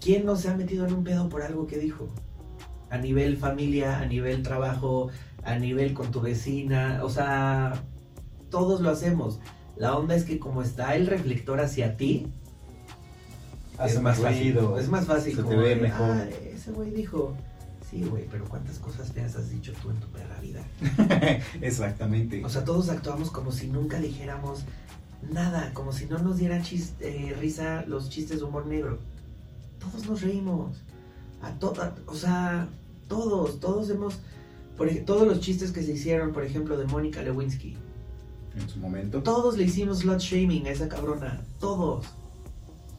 [0.00, 2.08] ¿quién no se ha metido en un pedo por algo que dijo?
[2.88, 5.10] A nivel familia, a nivel trabajo,
[5.44, 7.74] a nivel con tu vecina, o sea,
[8.50, 9.40] todos lo hacemos.
[9.76, 12.26] La onda es que como está el reflector hacia ti,
[13.78, 14.54] Hace es más más fácil.
[14.54, 15.36] ruido, Es más fácil.
[15.36, 16.10] se te ve mejor.
[16.10, 17.34] "Ah, ese güey dijo.
[17.90, 20.62] Sí, güey, pero ¿cuántas cosas feas has dicho tú en tu perra vida?
[21.60, 22.44] Exactamente.
[22.44, 24.64] O sea, todos actuamos como si nunca dijéramos
[25.30, 28.98] nada, como si no nos diera chis- eh, risa los chistes de humor negro.
[29.78, 30.76] Todos nos reímos.
[31.42, 32.68] A toda, o sea,
[33.08, 34.14] todos, todos hemos,
[34.76, 37.76] por todos los chistes que se hicieron, por ejemplo, de Mónica Lewinsky,
[38.56, 39.22] En su momento.
[39.22, 42.04] todos le hicimos slut shaming a esa cabrona, todos.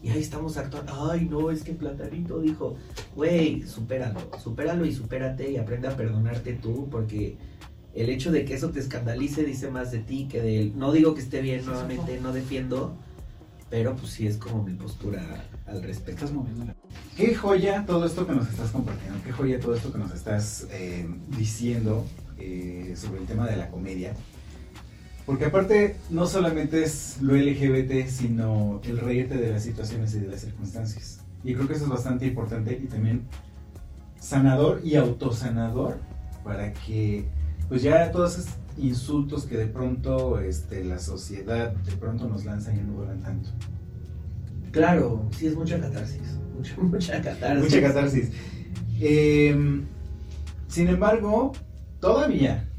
[0.04, 2.76] Y ahí estamos actuando, ay no, es que Platanito dijo,
[3.16, 7.38] güey, supéralo, supéralo y supérate y aprende a perdonarte tú, porque
[7.94, 10.74] el hecho de que eso te escandalice dice más de ti que de él.
[10.76, 12.96] No digo que esté bien, nuevamente, no defiendo,
[13.70, 16.26] pero pues sí es como mi postura al respecto.
[16.26, 16.76] Estás moviéndola.
[17.18, 20.68] Qué joya todo esto que nos estás compartiendo, qué joya todo esto que nos estás
[20.72, 22.06] eh, diciendo
[22.40, 24.14] eh, sobre el tema de la comedia.
[25.26, 30.28] Porque aparte no solamente es lo LGBT, sino el reírte de las situaciones y de
[30.28, 31.20] las circunstancias.
[31.44, 33.24] Y creo que eso es bastante importante y también
[34.20, 35.98] sanador y autosanador
[36.44, 37.26] para que
[37.72, 42.76] pues ya todos esos insultos que de pronto este, la sociedad de pronto nos lanza
[42.76, 43.50] ya no vuelvan tanto.
[44.72, 47.64] Claro, sí es mucha catarsis, mucha, mucha catarsis.
[47.64, 48.32] Mucha catarsis.
[49.00, 49.86] Eh,
[50.68, 51.54] sin embargo,
[52.02, 52.70] todavía,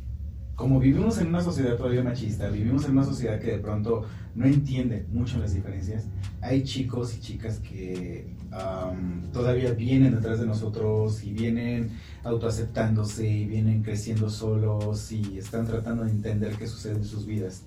[0.57, 4.45] como vivimos en una sociedad todavía machista, vivimos en una sociedad que de pronto no
[4.45, 6.05] entiende mucho las diferencias,
[6.43, 11.91] hay chicos y chicas que am, todavía vienen detrás de nosotros y vienen
[12.25, 17.62] autoaceptándose y vienen creciendo solos y están tratando de entender qué sucede en sus vidas.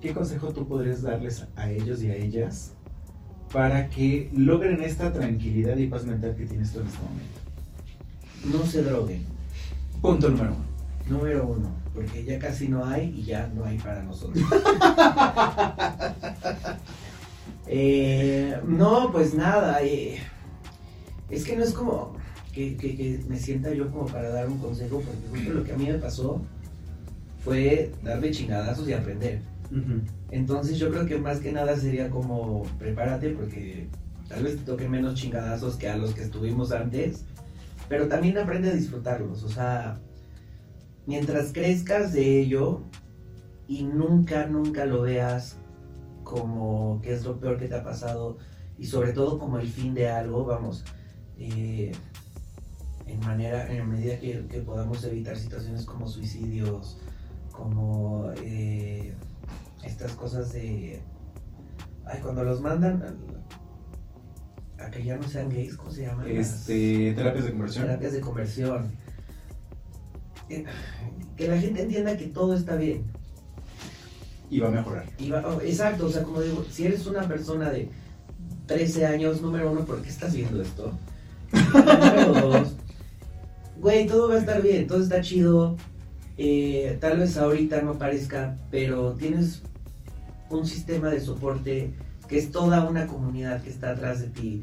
[0.00, 2.72] ¿Qué consejo tú podrías darles a ellos y a ellas
[3.52, 8.58] para que logren esta tranquilidad y paz mental que tienes tú en este momento?
[8.58, 9.24] No se droguen.
[10.00, 10.76] Punto número uno.
[11.08, 14.44] Número uno, porque ya casi no hay y ya no hay para nosotros.
[17.66, 19.82] Eh, no, pues nada.
[19.82, 20.18] eh,
[21.30, 22.14] es que no es como
[22.52, 25.72] que, que- que me sienta yo como para dar un consejo, porque justo lo que
[25.72, 26.40] a mí me pasó
[27.44, 29.40] fue darle chingadazos y aprender.
[30.30, 33.88] Entonces yo creo que más que nada sería como prepárate porque
[34.28, 37.24] tal vez te toquen menos chingadazos que a los que estuvimos antes,
[37.88, 39.42] pero también aprende a disfrutarlos.
[39.42, 39.98] O sea,
[41.06, 42.80] mientras crezcas de ello
[43.68, 45.56] y nunca, nunca lo veas
[46.26, 48.36] como que es lo peor que te ha pasado
[48.76, 50.84] y sobre todo como el fin de algo, vamos,
[51.38, 51.92] eh,
[53.06, 56.98] en manera, en medida que, que podamos evitar situaciones como suicidios,
[57.52, 59.14] como eh,
[59.84, 61.00] estas cosas de,
[62.04, 63.00] ay, cuando los mandan
[64.78, 66.26] a, a que ya no sean gays, ¿cómo se llaman?
[66.28, 67.84] Este, terapias de conversión.
[67.86, 68.90] terapias de conversión.
[70.48, 70.64] Eh,
[71.36, 73.04] Que la gente entienda que todo está bien.
[74.50, 75.06] Y va a mejorar.
[75.44, 77.88] Oh, exacto, o sea, como digo, si eres una persona de
[78.66, 80.92] 13 años, número uno, ¿por qué estás viendo esto?
[81.52, 82.76] número dos,
[83.80, 85.76] güey, todo va a estar bien, todo está chido.
[86.38, 89.62] eh, tal vez ahorita no parezca, pero tienes
[90.50, 91.94] un sistema de soporte
[92.28, 94.62] que es toda una comunidad que está atrás de ti.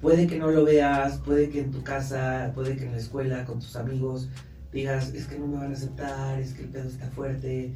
[0.00, 3.44] Puede que no lo veas, puede que en tu casa, puede que en la escuela,
[3.44, 4.28] con tus amigos,
[4.72, 7.72] digas, es que no me van a aceptar, es que el pedo está fuerte,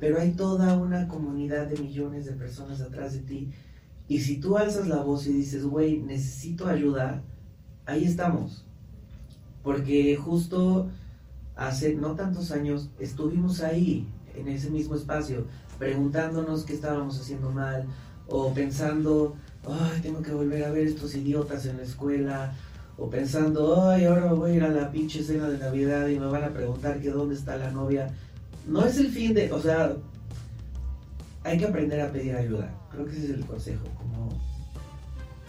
[0.00, 3.50] pero hay toda una comunidad de millones de personas atrás de ti.
[4.08, 7.22] Y si tú alzas la voz y dices, güey, necesito ayuda,
[7.84, 8.64] ahí estamos.
[9.62, 10.88] Porque justo
[11.54, 15.46] hace no tantos años estuvimos ahí, en ese mismo espacio,
[15.78, 17.84] preguntándonos qué estábamos haciendo mal,
[18.26, 19.36] o pensando,
[19.68, 22.54] ay, tengo que volver a ver estos idiotas en la escuela,
[22.96, 26.26] o pensando, ay, ahora voy a ir a la pinche cena de Navidad y me
[26.26, 28.14] van a preguntar que dónde está la novia
[28.66, 29.92] no es el fin de, o sea,
[31.44, 32.70] hay que aprender a pedir ayuda.
[32.90, 34.28] Creo que ese es el consejo, como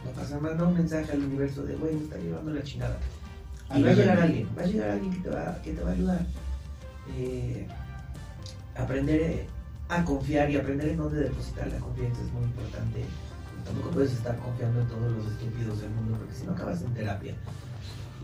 [0.06, 2.98] no pasa manda un mensaje al universo de, güey, me está llevando la chingada.
[3.76, 5.90] Y va a llegar alguien, va a llegar alguien que te va, que te va
[5.90, 6.26] a ayudar.
[7.18, 7.68] Eh,
[8.76, 9.46] aprender
[9.90, 13.06] a confiar y aprender en dónde depositar la confianza es muy importante.
[13.66, 16.94] Tampoco puedes estar confiando en todos los estúpidos del mundo porque si no acabas en
[16.94, 17.36] terapia.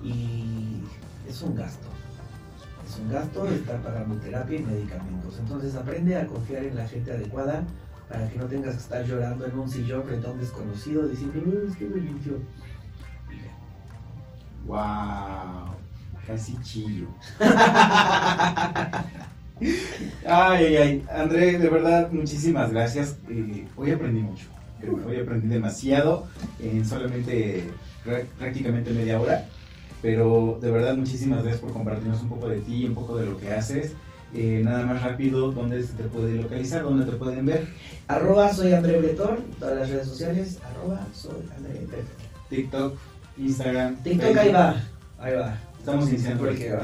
[0.03, 0.81] Y
[1.27, 1.87] es un gasto.
[2.87, 5.37] Es un gasto estar pagando terapia y medicamentos.
[5.39, 7.63] Entonces aprende a confiar en la gente adecuada
[8.09, 11.41] para que no tengas que estar llorando en un sillón frente a un desconocido diciendo,
[11.45, 12.31] "No, es que me ya.
[14.65, 15.75] Wow.
[16.25, 17.07] Casi chillo.
[20.25, 21.05] Ay, ay, ay.
[21.11, 23.17] André, de verdad, muchísimas gracias.
[23.29, 24.45] Eh, hoy aprendí mucho.
[25.07, 26.27] Hoy aprendí demasiado
[26.59, 27.63] en solamente
[28.05, 29.45] prá- prácticamente media hora.
[30.01, 33.37] Pero de verdad, muchísimas gracias por compartirnos un poco de ti, un poco de lo
[33.37, 33.93] que haces.
[34.33, 36.83] Eh, nada más rápido, ¿dónde se te puede localizar?
[36.83, 37.67] ¿Dónde te pueden ver?
[38.07, 42.05] Arroba soy André Bretón, todas las redes sociales, arroba soy André Bretón.
[42.49, 42.97] TikTok,
[43.37, 43.95] Instagram.
[44.03, 44.75] TikTok ahí va,
[45.19, 45.57] ahí va.
[45.79, 46.75] Estamos iniciando Porque, en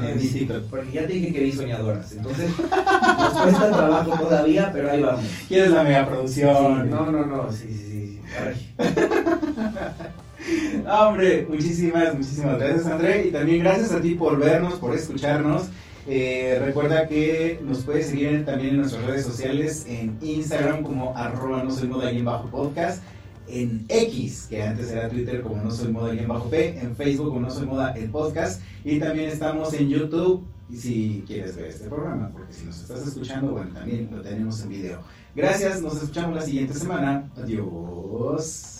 [0.50, 0.60] ah.
[0.70, 2.10] Porque ya te dije que vi soñadoras.
[2.12, 2.50] Entonces,
[3.18, 5.24] nos cuesta trabajo todavía, pero ahí vamos.
[5.46, 6.90] ¿Quieres la Sí, megaproducción?
[6.90, 8.74] no, no, no, sí, sí, sí.
[10.86, 13.28] Ah, hombre, muchísimas, muchísimas gracias, André.
[13.28, 15.68] Y también gracias a ti por vernos, por escucharnos.
[16.06, 21.64] Eh, recuerda que nos puedes seguir también en nuestras redes sociales, en Instagram como arroba
[21.64, 23.02] no soy moda y en bajo podcast,
[23.48, 26.94] en X, que antes era Twitter como no soy moda y en bajo P, en
[26.94, 31.66] Facebook como no soy moda el podcast, y también estamos en YouTube si quieres ver
[31.66, 35.00] este programa, porque si nos estás escuchando, bueno, también lo tenemos en video.
[35.34, 37.30] Gracias, nos escuchamos la siguiente semana.
[37.36, 38.73] Adiós.